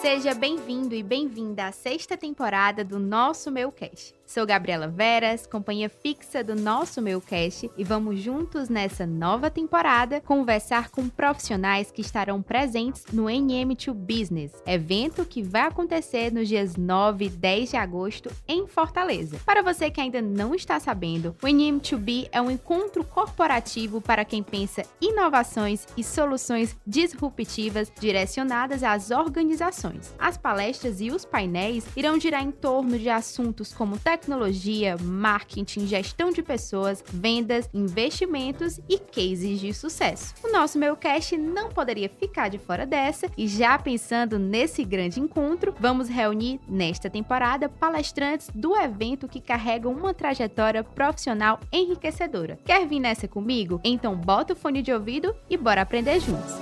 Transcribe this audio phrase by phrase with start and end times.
[0.00, 4.17] Seja bem-vindo e bem-vinda à sexta temporada do nosso Meu Cash.
[4.28, 10.90] Sou Gabriela Veras, companhia fixa do nosso Meucast, e vamos juntos nessa nova temporada conversar
[10.90, 17.24] com profissionais que estarão presentes no NM2 Business, evento que vai acontecer nos dias 9
[17.24, 19.40] e 10 de agosto em Fortaleza.
[19.46, 24.42] Para você que ainda não está sabendo, o NM2B é um encontro corporativo para quem
[24.42, 30.14] pensa inovações e soluções disruptivas direcionadas às organizações.
[30.18, 35.86] As palestras e os painéis irão girar em torno de assuntos como tecnologia tecnologia, marketing,
[35.86, 40.34] gestão de pessoas, vendas, investimentos e cases de sucesso.
[40.42, 45.74] O nosso Meucast não poderia ficar de fora dessa e já pensando nesse grande encontro,
[45.78, 52.58] vamos reunir nesta temporada palestrantes do evento que carregam uma trajetória profissional enriquecedora.
[52.64, 53.80] Quer vir nessa comigo?
[53.84, 56.54] Então bota o fone de ouvido e bora aprender juntos.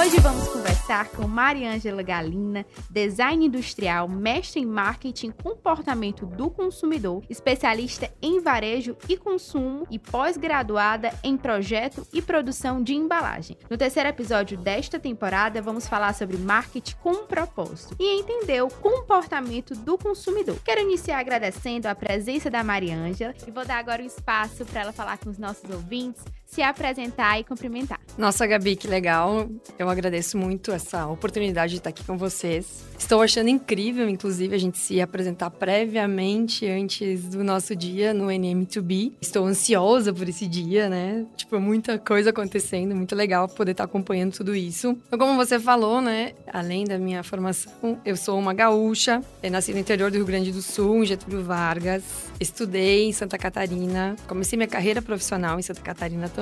[0.00, 8.10] Hoje vamos conversar com Mariângela Galina, design industrial, mestre em marketing comportamento do consumidor, especialista
[8.22, 13.58] em varejo e consumo e pós-graduada em projeto e produção de embalagem.
[13.68, 19.74] No terceiro episódio desta temporada, vamos falar sobre marketing com propósito e entender o comportamento
[19.74, 20.58] do consumidor.
[20.64, 24.80] Quero iniciar agradecendo a presença da Mariângela e vou dar agora o um espaço para
[24.80, 28.00] ela falar com os nossos ouvintes se apresentar e cumprimentar.
[28.18, 29.48] Nossa, Gabi, que legal.
[29.78, 32.84] Eu agradeço muito essa oportunidade de estar aqui com vocês.
[32.98, 39.12] Estou achando incrível, inclusive, a gente se apresentar previamente antes do nosso dia no NM2B.
[39.20, 41.24] Estou ansiosa por esse dia, né?
[41.36, 44.98] Tipo, muita coisa acontecendo, muito legal poder estar acompanhando tudo isso.
[45.06, 46.32] Então, como você falou, né?
[46.52, 50.60] Além da minha formação, eu sou uma gaúcha, nasci no interior do Rio Grande do
[50.60, 52.02] Sul, em Getúlio Vargas.
[52.40, 56.39] Estudei em Santa Catarina, comecei minha carreira profissional em Santa Catarina também.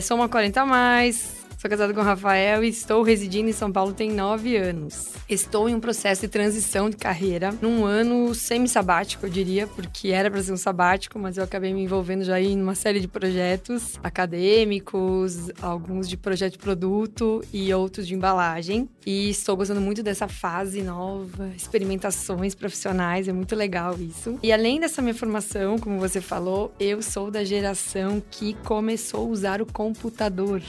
[0.00, 3.70] Sou uma 40 a mais, Sou casada com o Rafael e estou residindo em São
[3.70, 5.12] Paulo tem nove anos.
[5.28, 10.30] Estou em um processo de transição de carreira, num ano semi-sabático, eu diria, porque era
[10.30, 14.00] para ser um sabático, mas eu acabei me envolvendo já em uma série de projetos
[14.02, 18.88] acadêmicos, alguns de projeto de produto e outros de embalagem.
[19.04, 24.38] E estou gostando muito dessa fase nova, experimentações profissionais, é muito legal isso.
[24.42, 29.28] E além dessa minha formação, como você falou, eu sou da geração que começou a
[29.28, 30.62] usar o computador.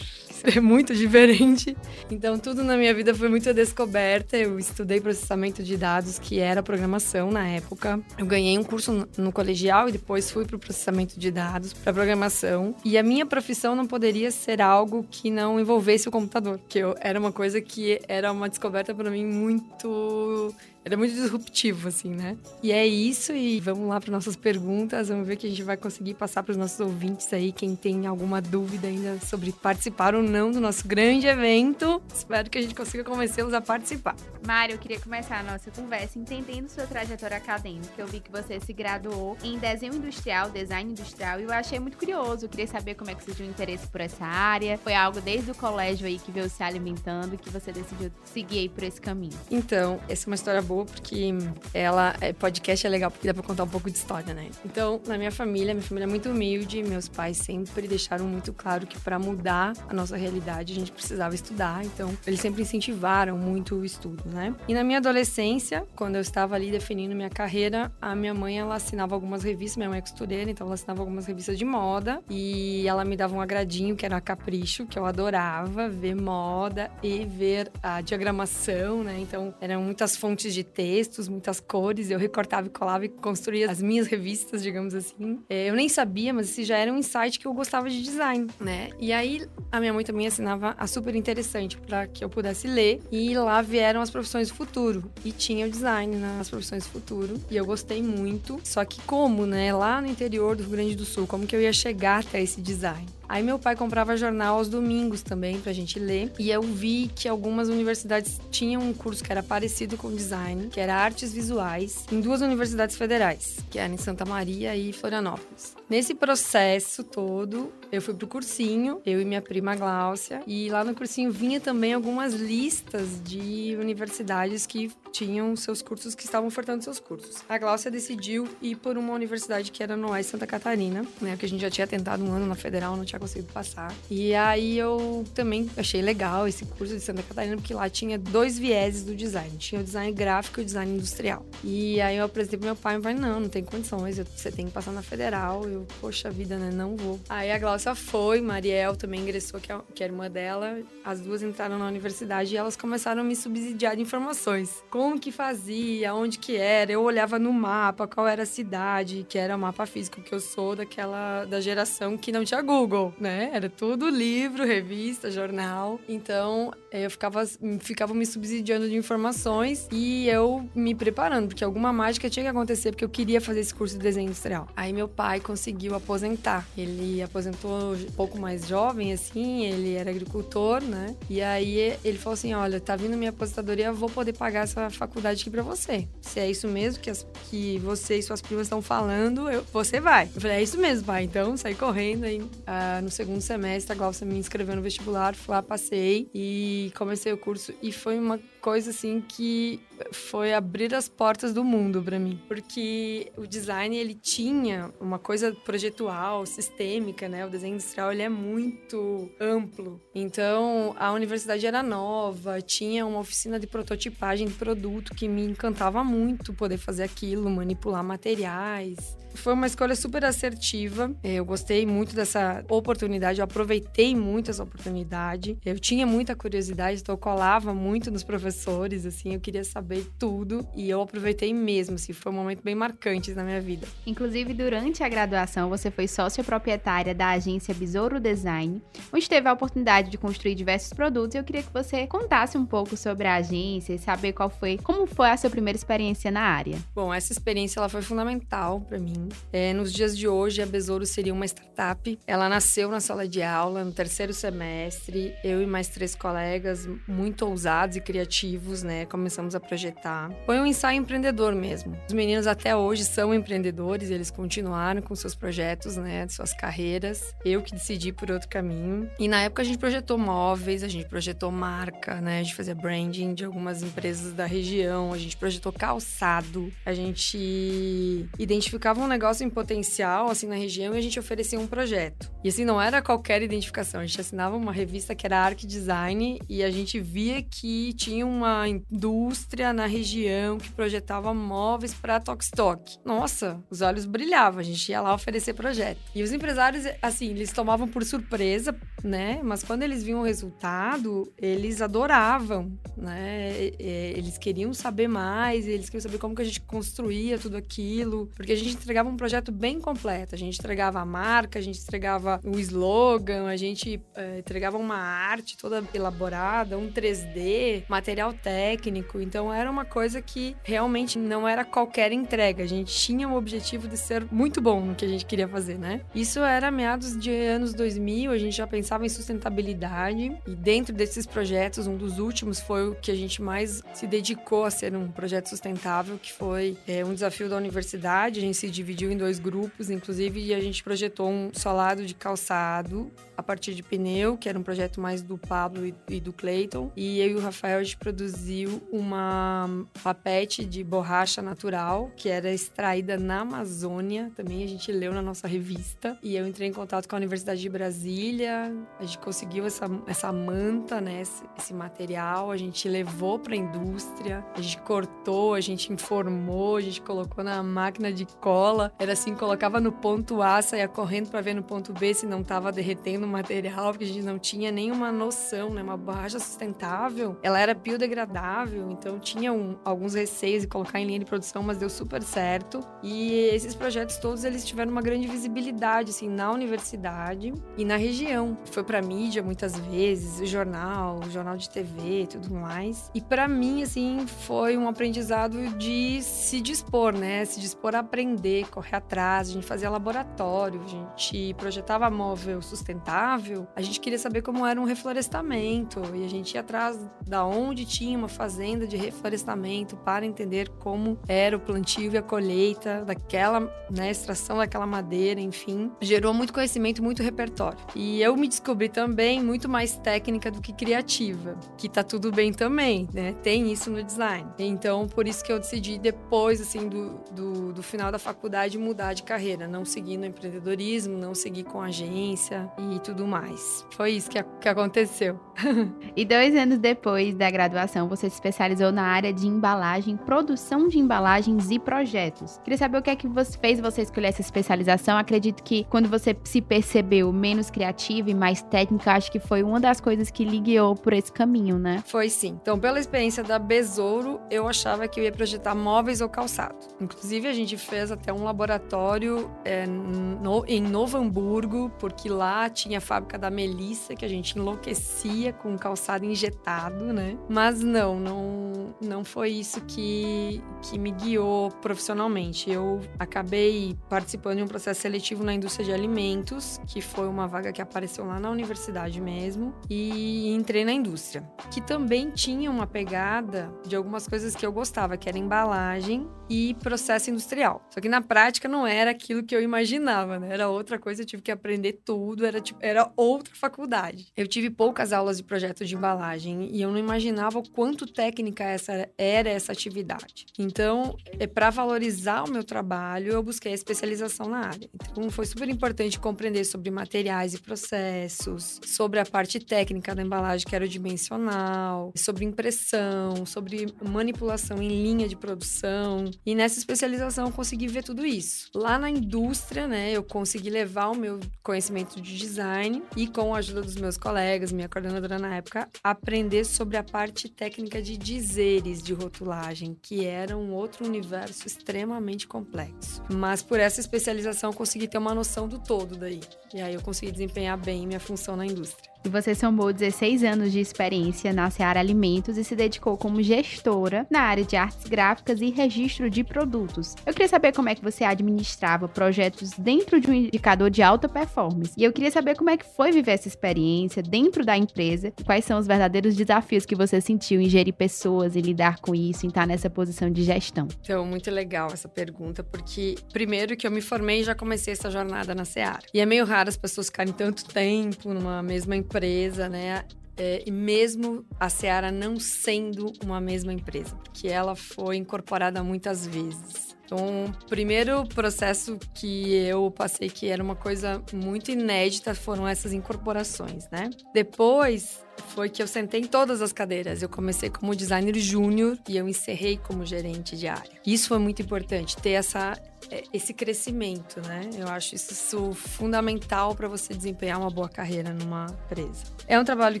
[0.56, 1.76] é muito diferente.
[2.10, 4.36] Então, tudo na minha vida foi muito descoberta.
[4.36, 8.00] Eu estudei processamento de dados, que era programação na época.
[8.16, 11.92] Eu ganhei um curso no colegial e depois fui para o processamento de dados, para
[11.92, 12.74] programação.
[12.84, 17.18] E a minha profissão não poderia ser algo que não envolvesse o computador, que era
[17.18, 20.54] uma coisa que era uma descoberta para mim muito
[20.88, 22.36] era muito disruptivo, assim, né?
[22.62, 25.08] E é isso, e vamos lá para nossas perguntas.
[25.08, 28.06] Vamos ver que a gente vai conseguir passar para os nossos ouvintes aí, quem tem
[28.06, 32.02] alguma dúvida ainda sobre participar ou não do nosso grande evento.
[32.12, 34.16] Espero que a gente consiga convencê-los a participar.
[34.46, 37.92] Mário, eu queria começar a nossa conversa entendendo sua trajetória acadêmica.
[37.98, 41.98] Eu vi que você se graduou em desenho industrial, design industrial, e eu achei muito
[41.98, 42.46] curioso.
[42.46, 44.78] Eu queria saber como é que surgiu o interesse por essa área.
[44.78, 48.68] Foi algo desde o colégio aí que veio se alimentando que você decidiu seguir aí
[48.70, 49.38] por esse caminho.
[49.50, 51.30] Então, essa é uma história boa porque
[51.72, 54.48] ela é, podcast é legal porque dá para contar um pouco de história, né?
[54.64, 58.86] Então, na minha família, minha família é muito humilde, meus pais sempre deixaram muito claro
[58.86, 63.76] que para mudar a nossa realidade a gente precisava estudar, então eles sempre incentivaram muito
[63.76, 64.54] o estudo, né?
[64.66, 68.74] E na minha adolescência, quando eu estava ali definindo minha carreira, a minha mãe ela
[68.74, 72.86] assinava algumas revistas, minha mãe é costureira, então ela assinava algumas revistas de moda e
[72.86, 77.24] ela me dava um agradinho que era a Capricho, que eu adorava ver moda e
[77.24, 79.18] ver a diagramação, né?
[79.20, 82.10] Então, eram muitas fontes de textos, muitas cores.
[82.10, 85.40] Eu recortava e colava e construía as minhas revistas, digamos assim.
[85.48, 88.46] É, eu nem sabia, mas esse já era um insight que eu gostava de design,
[88.60, 88.90] né?
[88.98, 93.00] E aí a minha mãe também assinava a super interessante para que eu pudesse ler.
[93.10, 95.10] E lá vieram as profissões do futuro.
[95.24, 97.34] E tinha o design nas profissões do futuro.
[97.50, 98.60] E eu gostei muito.
[98.64, 99.72] Só que como, né?
[99.72, 102.60] Lá no interior do Rio Grande do Sul, como que eu ia chegar até esse
[102.60, 103.17] design?
[103.28, 106.32] Aí meu pai comprava jornal aos domingos também pra gente ler.
[106.38, 110.80] E eu vi que algumas universidades tinham um curso que era parecido com design, que
[110.80, 115.77] era artes visuais, em duas universidades federais, que era em Santa Maria e Florianópolis.
[115.88, 120.94] Nesse processo todo, eu fui pro cursinho, eu e minha prima Gláucia, e lá no
[120.94, 127.00] cursinho vinha também algumas listas de universidades que tinham seus cursos que estavam ofertando seus
[127.00, 127.42] cursos.
[127.48, 131.30] A Gláucia decidiu ir por uma universidade que era no Oeste Santa Catarina, né?
[131.30, 133.94] Porque a gente já tinha tentado um ano na federal, não tinha conseguido passar.
[134.10, 138.58] E aí eu também achei legal esse curso de Santa Catarina, porque lá tinha dois
[138.58, 139.56] vieses do design.
[139.56, 141.46] Tinha o design gráfico e o design industrial.
[141.64, 144.66] E aí eu apresentei pro meu pai, e falei, não, não tem condições, você tem
[144.66, 145.66] que passar na federal.
[145.66, 146.70] Eu, poxa vida, né?
[146.70, 147.20] Não vou.
[147.28, 150.78] Aí a Gláucia foi, Mariel também ingressou, que é, que é irmã dela.
[151.04, 154.82] As duas entraram na universidade e elas começaram a me subsidiar de informações.
[154.90, 156.92] Como que fazia, onde que era.
[156.92, 160.40] Eu olhava no mapa, qual era a cidade, que era o mapa físico, que eu
[160.40, 163.50] sou daquela, da geração que não tinha Google, né?
[163.52, 166.00] Era tudo livro, revista, jornal.
[166.08, 167.44] Então, eu ficava,
[167.80, 172.92] ficava me subsidiando de informações e eu me preparando, porque alguma mágica tinha que acontecer,
[172.92, 174.68] porque eu queria fazer esse curso de desenho industrial.
[174.76, 176.66] Aí meu pai conseguiu aposentar.
[176.76, 181.16] Ele aposentou um pouco mais jovem, assim, ele era agricultor, né?
[181.28, 185.40] E aí ele falou assim: olha, tá vindo minha aposentadoria, vou poder pagar essa faculdade
[185.40, 186.08] aqui pra você.
[186.20, 190.00] Se é isso mesmo que, as, que você e suas primas estão falando, eu, você
[190.00, 190.28] vai.
[190.34, 191.24] Eu falei, é isso mesmo, pai.
[191.24, 192.42] Então saí correndo aí.
[192.66, 197.32] Ah, no segundo semestre, a Glaucia me inscreveu no vestibular, fui lá, passei e comecei
[197.32, 197.72] o curso.
[197.82, 198.38] E foi uma
[198.68, 199.80] coisa assim que
[200.12, 205.56] foi abrir as portas do mundo para mim, porque o design ele tinha uma coisa
[205.64, 207.46] projetual, sistêmica, né?
[207.46, 209.98] O desenho industrial ele é muito amplo.
[210.14, 216.04] Então, a universidade era nova, tinha uma oficina de prototipagem de produto que me encantava
[216.04, 219.16] muito poder fazer aquilo, manipular materiais.
[219.34, 221.14] Foi uma escolha super assertiva.
[221.22, 225.56] Eu gostei muito dessa oportunidade, eu aproveitei muito essa oportunidade.
[225.64, 228.57] Eu tinha muita curiosidade, então eu colava muito nos professores,
[229.06, 233.32] assim, eu queria saber tudo e eu aproveitei mesmo, assim, foi um momento bem marcante
[233.32, 233.86] na minha vida.
[234.06, 238.82] Inclusive, durante a graduação, você foi sócia proprietária da agência Besouro Design,
[239.12, 241.34] onde teve a oportunidade de construir diversos produtos.
[241.34, 244.78] E eu queria que você contasse um pouco sobre a agência e saber qual foi,
[244.78, 246.78] como foi a sua primeira experiência na área.
[246.94, 249.28] Bom, essa experiência ela foi fundamental para mim.
[249.52, 252.18] É, nos dias de hoje, a Besouro seria uma startup.
[252.26, 255.34] Ela nasceu na sala de aula, no terceiro semestre.
[255.44, 258.37] Eu e mais três colegas, muito ousados e criativos,
[258.82, 259.06] né?
[259.06, 260.30] Começamos a projetar.
[260.44, 261.96] Foi um ensaio empreendedor mesmo.
[262.06, 266.26] Os meninos até hoje são empreendedores, eles continuaram com seus projetos, né?
[266.28, 267.34] Suas carreiras.
[267.44, 269.10] Eu que decidi por outro caminho.
[269.18, 272.40] E na época a gente projetou móveis, a gente projetou marca, né?
[272.40, 278.28] A gente fazia branding de algumas empresas da região, a gente projetou calçado, a gente
[278.38, 282.30] identificava um negócio negócio em potencial, assim, na região, e a gente oferecia um projeto.
[282.42, 284.00] E assim, não era qualquer identificação.
[284.00, 288.26] A gente assinava uma revista que era Arc Design e a gente via que tinha
[288.28, 292.98] uma indústria na região que projetava móveis para Tokstok.
[293.04, 294.60] Nossa, os olhos brilhavam.
[294.60, 295.98] A gente ia lá oferecer projeto.
[296.14, 299.40] E os empresários, assim, eles tomavam por surpresa, né?
[299.42, 303.70] Mas quando eles viam o resultado, eles adoravam, né?
[303.78, 308.52] Eles queriam saber mais, eles queriam saber como que a gente construía tudo aquilo, porque
[308.52, 310.34] a gente entregava um projeto bem completo.
[310.34, 314.96] A gente entregava a marca, a gente entregava o slogan, a gente é, entregava uma
[314.96, 319.20] arte toda elaborada, um 3D, material técnico.
[319.20, 322.64] Então era uma coisa que realmente não era qualquer entrega.
[322.64, 325.78] A gente tinha o objetivo de ser muito bom no que a gente queria fazer,
[325.78, 326.00] né?
[326.14, 331.26] Isso era meados de anos 2000, a gente já pensava em sustentabilidade e dentro desses
[331.26, 335.08] projetos, um dos últimos foi o que a gente mais se dedicou a ser um
[335.08, 338.38] projeto sustentável, que foi é, um desafio da universidade.
[338.38, 342.14] A gente se dividiu em dois grupos, inclusive, e a gente projetou um solado de
[342.14, 346.90] calçado a partir de pneu, que era um projeto mais do Pablo e, do Clayton.
[346.96, 349.68] E eu e o Rafael, a gente produziu uma
[350.02, 354.32] papete de borracha natural, que era extraída na Amazônia.
[354.34, 356.18] Também a gente leu na nossa revista.
[356.22, 358.74] E eu entrei em contato com a Universidade de Brasília.
[358.98, 361.20] A gente conseguiu essa, essa manta, né?
[361.20, 362.50] Esse, esse material.
[362.50, 364.42] A gente levou para a indústria.
[364.56, 368.90] A gente cortou, a gente informou, a gente colocou na máquina de cola.
[368.98, 372.40] Era assim, colocava no ponto A, saía correndo para ver no ponto B se não
[372.40, 375.82] estava derretendo material, porque a gente não tinha nenhuma noção, né?
[375.82, 381.18] Uma borracha sustentável, ela era biodegradável, então tinha um, alguns receios de colocar em linha
[381.18, 382.80] de produção, mas deu super certo.
[383.02, 388.56] E esses projetos todos, eles tiveram uma grande visibilidade, assim, na universidade e na região.
[388.70, 393.10] Foi para mídia muitas vezes, jornal, jornal de TV tudo mais.
[393.14, 397.44] E para mim, assim, foi um aprendizado de se dispor, né?
[397.44, 403.66] Se dispor a aprender, correr atrás, a gente fazia laboratório, a gente projetava móvel sustentável,
[403.74, 407.84] a gente queria saber como era um reflorestamento e a gente ia atrás da onde
[407.88, 413.60] tinha uma fazenda de reflorestamento para entender como era o plantio e a colheita daquela,
[413.90, 415.90] né, extração daquela madeira, enfim.
[416.00, 417.78] Gerou muito conhecimento, muito repertório.
[417.94, 422.52] E eu me descobri também muito mais técnica do que criativa, que tá tudo bem
[422.52, 423.34] também, né?
[423.42, 424.46] Tem isso no design.
[424.58, 429.14] Então, por isso que eu decidi depois, assim, do, do, do final da faculdade, mudar
[429.14, 433.86] de carreira, não seguir no empreendedorismo, não seguir com agência e tudo mais.
[433.90, 435.40] Foi isso que, que aconteceu.
[436.14, 437.77] e dois anos depois da graduação,
[438.08, 442.60] você se especializou na área de embalagem, produção de embalagens e projetos.
[442.64, 445.16] Queria saber o que é que você fez você escolher essa especialização.
[445.16, 449.80] Acredito que quando você se percebeu menos criativa e mais técnica, acho que foi uma
[449.80, 452.02] das coisas que lhe guiou por esse caminho, né?
[452.06, 452.58] Foi sim.
[452.60, 456.76] Então, pela experiência da Besouro, eu achava que eu ia projetar móveis ou calçado.
[457.00, 462.98] Inclusive, a gente fez até um laboratório é, no, em Novo Hamburgo, porque lá tinha
[462.98, 467.36] a fábrica da Melissa, que a gente enlouquecia com calçado injetado, né?
[467.48, 472.70] Mas não, não, não foi isso que, que me guiou profissionalmente.
[472.70, 477.72] Eu acabei participando de um processo seletivo na indústria de alimentos, que foi uma vaga
[477.72, 483.72] que apareceu lá na universidade mesmo, e entrei na indústria, que também tinha uma pegada
[483.86, 487.82] de algumas coisas que eu gostava, que era embalagem e processo industrial.
[487.90, 490.48] Só que na prática não era aquilo que eu imaginava, né?
[490.52, 494.28] Era outra coisa, eu tive que aprender tudo, era tipo, era outra faculdade.
[494.36, 498.64] Eu tive poucas aulas de projeto de embalagem e eu não imaginava o quanto técnica
[498.64, 500.46] essa era essa atividade.
[500.58, 504.90] Então, é para valorizar o meu trabalho, eu busquei a especialização na área.
[504.94, 510.66] Então, foi super importante compreender sobre materiais e processos, sobre a parte técnica da embalagem,
[510.66, 516.30] que era o dimensional, sobre impressão, sobre manipulação em linha de produção.
[516.44, 518.68] E nessa especialização eu consegui ver tudo isso.
[518.74, 523.58] Lá na indústria, né, eu consegui levar o meu conhecimento de design e com a
[523.58, 529.02] ajuda dos meus colegas, minha coordenadora na época, aprender sobre a parte técnica de dizeres
[529.02, 533.22] de rotulagem, que era um outro universo extremamente complexo.
[533.30, 536.40] Mas por essa especialização eu consegui ter uma noção do todo daí.
[536.72, 539.10] E aí eu consegui desempenhar bem minha função na indústria.
[539.24, 544.26] E você somou 16 anos de experiência na Seara Alimentos e se dedicou como gestora
[544.30, 547.14] na área de artes gráficas e registro de produtos.
[547.26, 551.28] Eu queria saber como é que você administrava projetos dentro de um indicador de alta
[551.28, 551.92] performance.
[551.96, 555.44] E eu queria saber como é que foi viver essa experiência dentro da empresa e
[555.44, 559.44] quais são os verdadeiros desafios que você sentiu em gerir pessoas e lidar com isso,
[559.44, 560.86] em estar nessa posição de gestão.
[561.02, 565.54] Então, muito legal essa pergunta, porque primeiro que eu me formei já comecei essa jornada
[565.54, 566.02] na Seara.
[566.14, 570.04] E é meio raro as pessoas ficarem tanto tempo numa mesma empresa empresa, né?
[570.36, 576.26] É, e mesmo a Seara não sendo uma mesma empresa, porque ela foi incorporada muitas
[576.26, 576.96] vezes.
[577.08, 582.92] Então, o primeiro processo que eu passei que era uma coisa muito inédita foram essas
[582.92, 584.10] incorporações, né?
[584.34, 585.24] Depois
[585.54, 587.22] foi que eu sentei em todas as cadeiras.
[587.22, 591.00] Eu comecei como designer júnior e eu encerrei como gerente de área.
[591.06, 592.78] Isso foi muito importante, ter essa
[593.10, 594.68] é, esse crescimento, né?
[594.76, 599.24] Eu acho isso fundamental para você desempenhar uma boa carreira numa empresa.
[599.46, 600.00] É um trabalho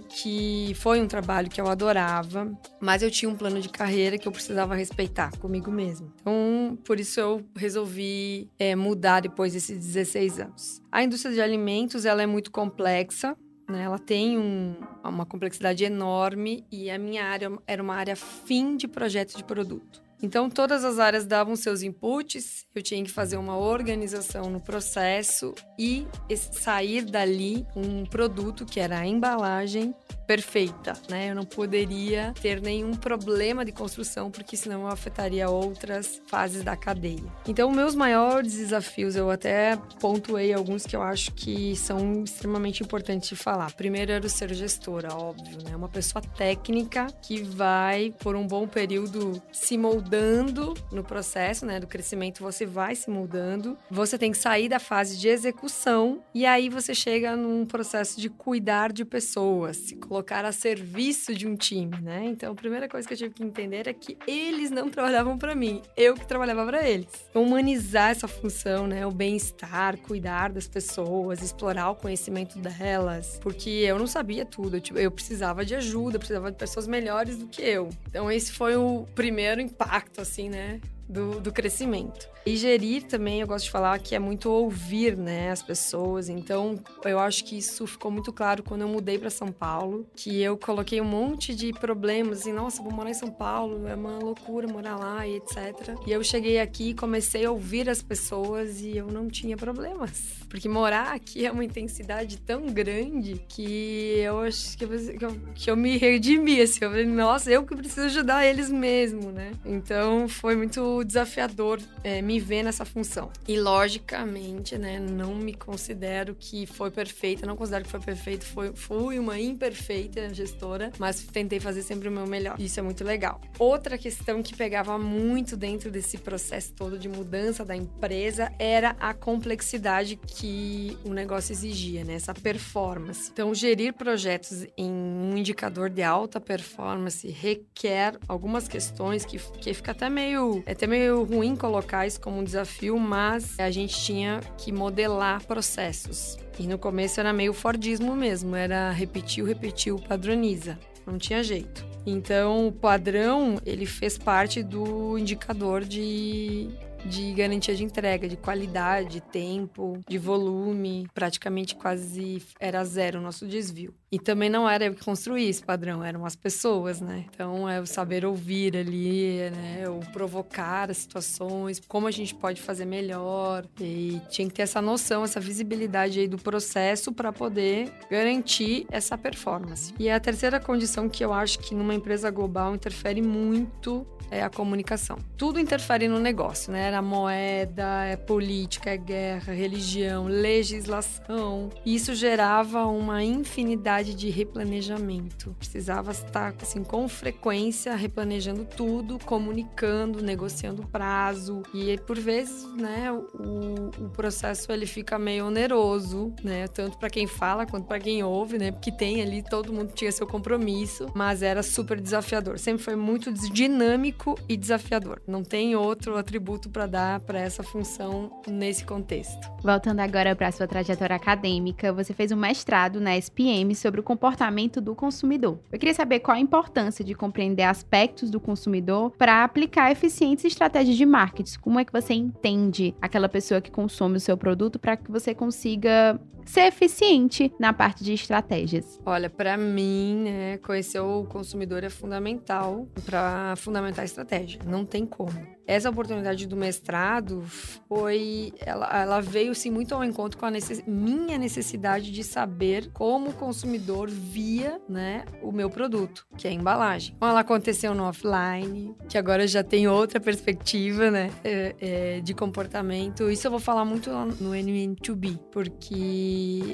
[0.00, 2.50] que foi um trabalho que eu adorava,
[2.80, 6.12] mas eu tinha um plano de carreira que eu precisava respeitar comigo mesmo.
[6.20, 10.82] Então, por isso eu resolvi é, mudar depois desses 16 anos.
[10.90, 13.36] A indústria de alimentos ela é muito complexa,
[13.68, 13.82] né?
[13.82, 18.88] Ela tem um, uma complexidade enorme e a minha área era uma área fim de
[18.88, 20.02] projeto de produto.
[20.20, 25.54] Então, todas as áreas davam seus inputs, eu tinha que fazer uma organização no processo
[25.78, 29.94] e sair dali um produto que era a embalagem
[30.28, 31.30] perfeita, né?
[31.30, 36.76] Eu não poderia ter nenhum problema de construção, porque senão eu afetaria outras fases da
[36.76, 37.24] cadeia.
[37.46, 43.30] Então, meus maiores desafios, eu até pontuei alguns que eu acho que são extremamente importantes
[43.30, 43.72] de falar.
[43.72, 45.74] Primeiro era o ser gestora, óbvio, né?
[45.74, 51.80] Uma pessoa técnica que vai, por um bom período, se moldando no processo, né?
[51.80, 53.78] Do crescimento, você vai se moldando.
[53.90, 58.28] Você tem que sair da fase de execução e aí você chega num processo de
[58.28, 62.24] cuidar de pessoas, se colocar colocar a serviço de um time, né?
[62.24, 65.54] Então, a primeira coisa que eu tive que entender é que eles não trabalhavam para
[65.54, 67.08] mim, eu que trabalhava para eles.
[67.32, 69.06] Humanizar essa função, né?
[69.06, 74.80] O bem-estar, cuidar das pessoas, explorar o conhecimento delas, porque eu não sabia tudo, eu,
[74.80, 77.88] tipo, eu precisava de ajuda, precisava de pessoas melhores do que eu.
[78.08, 80.80] Então, esse foi o primeiro impacto, assim, né?
[81.08, 82.28] Do, do crescimento.
[82.48, 86.30] E gerir também, eu gosto de falar que é muito ouvir, né, as pessoas.
[86.30, 90.40] Então, eu acho que isso ficou muito claro quando eu mudei para São Paulo, que
[90.40, 94.18] eu coloquei um monte de problemas, assim, nossa, vou morar em São Paulo, é uma
[94.18, 95.94] loucura morar lá e etc.
[96.06, 100.38] E eu cheguei aqui e comecei a ouvir as pessoas e eu não tinha problemas.
[100.48, 105.40] Porque morar aqui é uma intensidade tão grande que eu acho que eu, que eu,
[105.54, 106.78] que eu me redimi, assim.
[106.82, 109.52] Eu falei, nossa, eu que preciso ajudar eles mesmo, né?
[109.66, 113.30] Então, foi muito desafiador é, me ver nessa função.
[113.46, 118.72] E logicamente, né, não me considero que foi perfeita, não considero que foi perfeita, foi,
[118.74, 122.56] fui uma imperfeita gestora, mas tentei fazer sempre o meu melhor.
[122.58, 123.40] Isso é muito legal.
[123.58, 129.14] Outra questão que pegava muito dentro desse processo todo de mudança da empresa era a
[129.14, 132.14] complexidade que o negócio exigia, né?
[132.14, 133.30] Essa performance.
[133.32, 139.92] Então, gerir projetos em um indicador de alta performance requer algumas questões que, que fica
[139.92, 144.72] até meio, até meio ruim colocar isso como um desafio, mas a gente tinha que
[144.72, 146.36] modelar processos.
[146.58, 150.78] E no começo era meio Fordismo mesmo, era repetiu, repetiu, padroniza.
[151.06, 151.86] Não tinha jeito.
[152.04, 156.68] Então, o padrão, ele fez parte do indicador de
[157.08, 161.06] de garantia de entrega, de qualidade, de tempo, de volume.
[161.14, 163.94] Praticamente quase era zero o nosso desvio.
[164.10, 165.02] E também não era eu que
[165.38, 167.26] esse padrão, eram as pessoas, né?
[167.28, 169.88] Então é o saber ouvir ali, né?
[169.88, 173.66] O provocar as situações, como a gente pode fazer melhor.
[173.80, 179.18] E tinha que ter essa noção, essa visibilidade aí do processo para poder garantir essa
[179.18, 179.92] performance.
[179.98, 184.50] E a terceira condição que eu acho que numa empresa global interfere muito é a
[184.50, 185.18] comunicação.
[185.36, 186.88] Tudo interfere no negócio, né?
[186.88, 191.70] Era moeda, é política, é guerra, religião, legislação.
[191.84, 195.54] Isso gerava uma infinidade de replanejamento.
[195.58, 204.04] Precisava estar assim com frequência replanejando tudo, comunicando, negociando prazo e por vezes, né, o,
[204.04, 208.58] o processo ele fica meio oneroso, né, tanto para quem fala quanto para quem ouve,
[208.58, 212.58] né, porque tem ali todo mundo tinha seu compromisso, mas era super desafiador.
[212.58, 214.17] Sempre foi muito dinâmico
[214.48, 215.20] e desafiador.
[215.26, 219.50] Não tem outro atributo para dar para essa função nesse contexto.
[219.62, 224.02] Voltando agora para a sua trajetória acadêmica, você fez um mestrado na SPM sobre o
[224.02, 225.58] comportamento do consumidor.
[225.70, 230.96] Eu queria saber qual a importância de compreender aspectos do consumidor para aplicar eficientes estratégias
[230.96, 231.58] de marketing.
[231.60, 235.34] Como é que você entende aquela pessoa que consome o seu produto para que você
[235.34, 239.00] consiga ser eficiente na parte de estratégias?
[239.04, 244.60] Olha, para mim, né, conhecer o consumidor é fundamental para fundamentar a estratégia.
[244.64, 248.54] Não tem como essa oportunidade do mestrado foi.
[248.58, 253.30] Ela, ela veio sim muito ao encontro com a necess, minha necessidade de saber como
[253.30, 257.12] o consumidor via né, o meu produto, que é a embalagem.
[257.14, 262.32] Então, ela aconteceu no offline, que agora já tem outra perspectiva né, é, é, de
[262.32, 263.30] comportamento.
[263.30, 265.94] Isso eu vou falar muito no NN2B, porque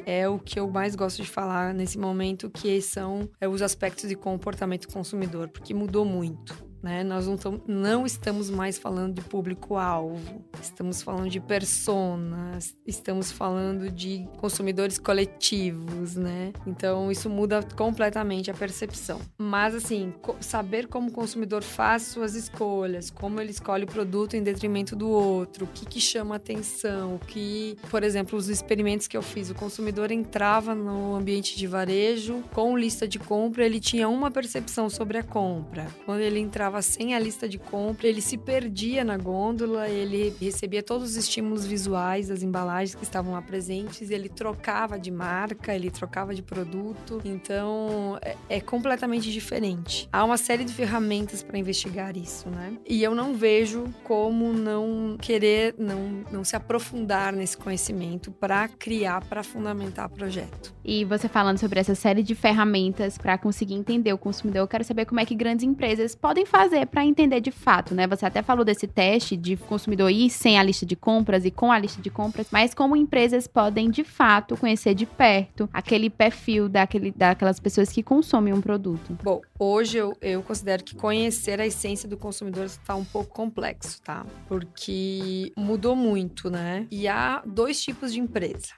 [0.07, 4.09] é o que eu mais gosto de falar nesse momento, que são é, os aspectos
[4.09, 6.74] de comportamento consumidor, porque mudou muito.
[6.85, 7.03] Né?
[7.03, 14.29] Nós não, não estamos mais falando de público-alvo, estamos falando de personas, estamos falando de
[14.37, 16.53] consumidores coletivos, né?
[16.67, 19.19] Então isso muda completamente a percepção.
[19.39, 24.43] Mas assim, saber como o consumidor faz suas escolhas, como ele escolhe o produto em
[24.43, 29.17] detrimento do outro, o que, que chama atenção, o que, por exemplo, os experimentos que
[29.17, 34.07] eu fiz, o consumidor entrava no ambiente de varejo com lista de compra, ele tinha
[34.07, 35.87] uma percepção sobre a compra.
[36.05, 40.83] Quando ele entrava sem a lista de compra, ele se perdia na gôndola, ele recebia
[40.83, 45.91] todos os estímulos visuais das embalagens que estavam lá presentes, ele trocava de marca, ele
[45.91, 47.21] trocava de produto.
[47.25, 50.09] Então, é, é completamente diferente.
[50.13, 52.77] Há uma série de ferramentas para investigar isso, né?
[52.87, 59.25] E eu não vejo como não querer, não, não se aprofundar nesse conhecimento para criar,
[59.25, 60.75] para fundamentar projeto.
[60.85, 64.85] E você falando sobre essa série de ferramentas para conseguir entender o consumidor, eu quero
[64.85, 68.07] saber como é que grandes empresas podem fazer fazer para entender de fato, né?
[68.07, 71.71] Você até falou desse teste de consumidor ir sem a lista de compras e com
[71.71, 76.69] a lista de compras, mas como empresas podem de fato conhecer de perto aquele perfil
[76.69, 79.17] daquele, daquelas pessoas que consomem um produto?
[79.23, 84.01] Bom, hoje eu, eu considero que conhecer a essência do consumidor está um pouco complexo,
[84.03, 84.25] tá?
[84.49, 86.87] Porque mudou muito, né?
[86.91, 88.73] E há dois tipos de empresa.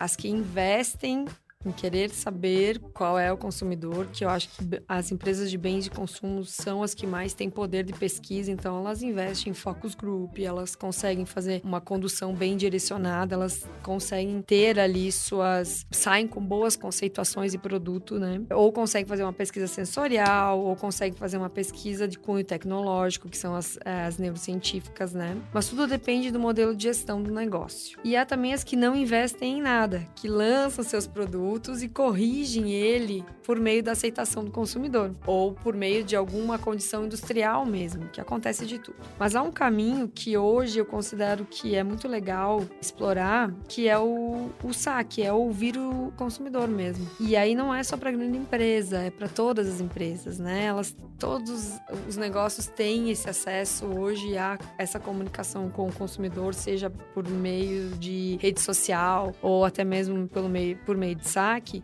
[0.00, 1.26] As que investem
[1.66, 5.84] em querer saber qual é o consumidor, que eu acho que as empresas de bens
[5.84, 9.94] de consumo são as que mais têm poder de pesquisa, então elas investem em focus
[9.94, 16.40] group, elas conseguem fazer uma condução bem direcionada, elas conseguem ter ali suas saem com
[16.40, 18.42] boas conceituações de produto, né?
[18.50, 23.36] Ou conseguem fazer uma pesquisa sensorial, ou conseguem fazer uma pesquisa de cunho tecnológico, que
[23.36, 25.36] são as, as neurocientíficas, né?
[25.52, 27.98] Mas tudo depende do modelo de gestão do negócio.
[28.04, 32.72] E há também as que não investem em nada, que lançam seus produtos e corrigem
[32.72, 38.08] ele por meio da aceitação do consumidor ou por meio de alguma condição industrial mesmo,
[38.08, 38.96] que acontece de tudo.
[39.18, 43.98] Mas há um caminho que hoje eu considero que é muito legal explorar, que é
[43.98, 47.06] o, o saque, é ouvir o consumidor mesmo.
[47.20, 50.64] E aí não é só para grande empresa, é para todas as empresas, né?
[50.64, 56.90] Elas todos os negócios têm esse acesso hoje a essa comunicação com o consumidor, seja
[56.90, 61.28] por meio de rede social ou até mesmo pelo meio, por meio de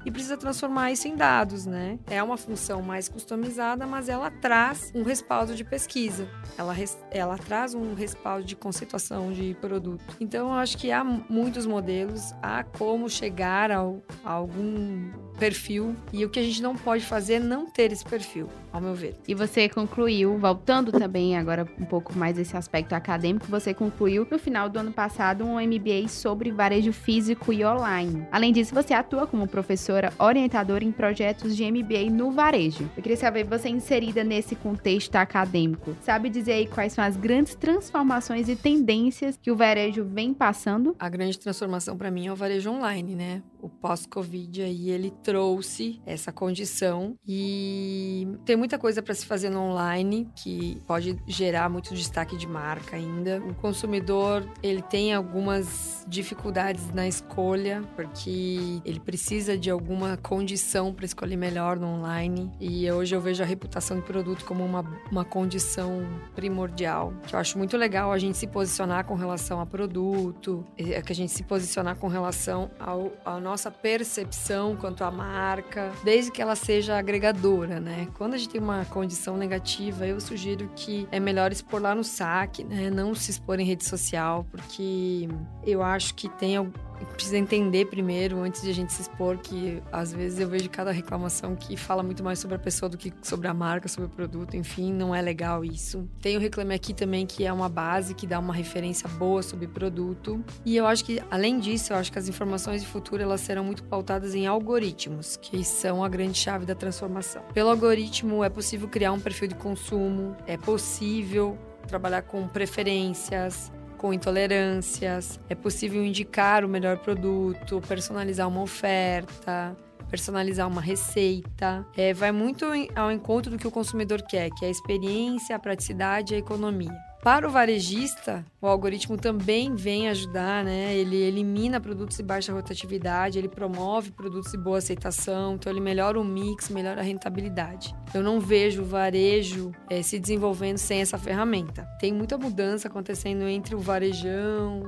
[0.05, 1.98] e precisa transformar isso em dados, né?
[2.09, 6.75] É uma função mais customizada, mas ela traz um respaldo de pesquisa, ela,
[7.11, 10.03] ela traz um respaldo de conceituação de produto.
[10.20, 16.25] Então, eu acho que há muitos modelos, há como chegar ao, a algum perfil, e
[16.25, 19.16] o que a gente não pode fazer é não ter esse perfil, ao meu ver.
[19.27, 24.38] E você concluiu, voltando também agora um pouco mais esse aspecto acadêmico, você concluiu no
[24.38, 28.27] final do ano passado um MBA sobre varejo físico e online.
[28.31, 32.91] Além disso, você atua como professora orientadora em projetos de MBA no varejo.
[32.97, 37.17] Eu queria saber, você é inserida nesse contexto acadêmico, sabe dizer aí quais são as
[37.17, 40.95] grandes transformações e tendências que o varejo vem passando?
[40.99, 43.43] A grande transformação para mim é o varejo online, né?
[43.62, 49.61] O pós-Covid aí ele trouxe essa condição e tem muita coisa para se fazer no
[49.61, 53.40] online que pode gerar muito destaque de marca ainda.
[53.40, 61.05] O consumidor, ele tem algumas dificuldades na escolha, porque ele precisa de alguma condição para
[61.05, 62.51] escolher melhor no online.
[62.61, 67.38] E hoje eu vejo a reputação do produto como uma, uma condição primordial, que eu
[67.38, 71.31] acho muito legal a gente se posicionar com relação a produto, é que a gente
[71.31, 76.97] se posicionar com relação ao, à nossa percepção quanto à marca, desde que ela seja
[76.97, 78.09] agregadora, né?
[78.15, 82.03] Quando a gente tem uma condição negativa, eu sugiro que é melhor expor lá no
[82.03, 82.88] saque, né?
[82.88, 85.29] Não se expor em rede social, porque
[85.67, 86.57] eu acho que tem
[87.05, 90.91] precisa entender primeiro, antes de a gente se expor, que às vezes eu vejo cada
[90.91, 94.09] reclamação que fala muito mais sobre a pessoa do que sobre a marca, sobre o
[94.09, 96.09] produto, enfim, não é legal isso.
[96.21, 99.67] Tem o Reclame Aqui também, que é uma base que dá uma referência boa sobre
[99.67, 100.43] produto.
[100.65, 103.65] E eu acho que, além disso, eu acho que as informações de futuro elas serão
[103.65, 107.43] muito pautadas em algoritmos, que são a grande chave da transformação.
[107.53, 113.71] Pelo algoritmo, é possível criar um perfil de consumo, é possível trabalhar com preferências,
[114.03, 115.38] com intolerâncias.
[115.49, 119.77] É possível indicar o melhor produto, personalizar uma oferta,
[120.11, 121.87] personalizar uma receita.
[121.97, 125.59] É, vai muito ao encontro do que o consumidor quer, que é a experiência, a
[125.59, 127.12] praticidade e a economia.
[127.23, 130.93] Para o varejista, o algoritmo também vem ajudar, né?
[130.93, 136.19] Ele elimina produtos de baixa rotatividade, ele promove produtos de boa aceitação, então ele melhora
[136.19, 137.95] o mix, melhora a rentabilidade.
[138.13, 141.85] Eu não vejo o varejo é, se desenvolvendo sem essa ferramenta.
[142.01, 144.83] Tem muita mudança acontecendo entre o varejão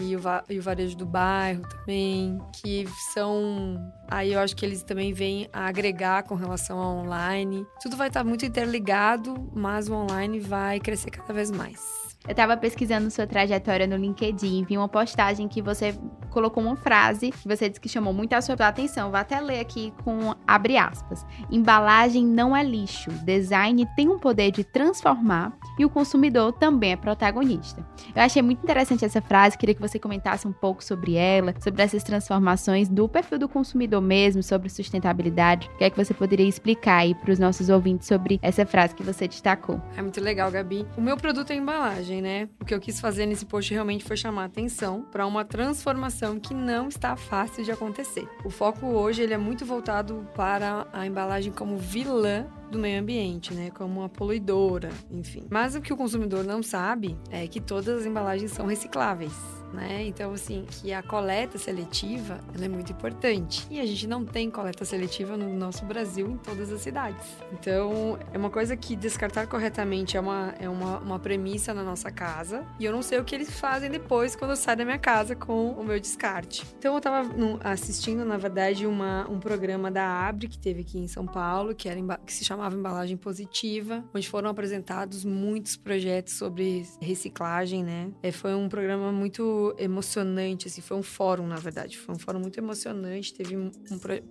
[0.00, 3.76] e o, e o varejo do bairro também, que são.
[4.10, 7.66] Aí eu acho que eles também vêm a agregar com relação ao online.
[7.82, 12.08] Tudo vai estar muito interligado, mas o online vai crescer cada vez mais.
[12.26, 15.94] Eu estava pesquisando sua trajetória no LinkedIn, vi uma postagem que você
[16.38, 19.10] colocou uma frase que você disse que chamou muito a sua atenção.
[19.10, 21.26] Vou até ler aqui com abre aspas.
[21.50, 23.10] Embalagem não é lixo.
[23.24, 27.84] Design tem um poder de transformar e o consumidor também é protagonista.
[28.14, 31.82] Eu achei muito interessante essa frase, queria que você comentasse um pouco sobre ela, sobre
[31.82, 35.68] essas transformações do perfil do consumidor mesmo, sobre sustentabilidade.
[35.74, 38.94] O que é que você poderia explicar aí para os nossos ouvintes sobre essa frase
[38.94, 39.80] que você destacou?
[39.96, 40.86] É muito legal, Gabi.
[40.96, 42.48] O meu produto é embalagem né?
[42.60, 46.52] O que eu quis fazer nesse post realmente foi chamar atenção para uma transformação que
[46.52, 48.28] não está fácil de acontecer.
[48.44, 53.54] O foco hoje ele é muito voltado para a embalagem como vilã do meio ambiente,
[53.54, 53.70] né?
[53.70, 55.44] Como uma poluidora, enfim.
[55.48, 60.04] Mas o que o consumidor não sabe é que todas as embalagens são recicláveis né?
[60.06, 63.66] Então, assim, que a coleta seletiva ela é muito importante.
[63.70, 67.26] E a gente não tem coleta seletiva no nosso Brasil em todas as cidades.
[67.52, 72.10] Então, é uma coisa que descartar corretamente é uma, é uma, uma premissa na nossa
[72.10, 72.64] casa.
[72.78, 75.34] E eu não sei o que eles fazem depois quando eu saio da minha casa
[75.34, 76.64] com o meu descarte.
[76.78, 77.22] Então, eu tava
[77.64, 81.88] assistindo, na verdade, uma, um programa da Abre que teve aqui em São Paulo, que,
[81.88, 88.10] era, que se chamava Embalagem Positiva, onde foram apresentados muitos projetos sobre reciclagem, né?
[88.22, 92.40] É, foi um programa muito emocionante, assim, foi um fórum, na verdade, foi um fórum
[92.40, 93.70] muito emocionante, teve um,